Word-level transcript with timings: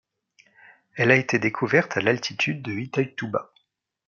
Elle 0.95 1.11
a 1.11 1.15
été 1.15 1.37
découverte 1.37 1.95
à 1.95 2.01
d'altitude 2.01 2.67
à 2.67 2.71
Itaituba. 2.71 3.51